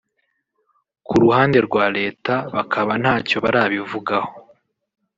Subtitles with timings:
[1.05, 4.31] ku ruhande rwa Leta bakaba ntacyo barabivugaho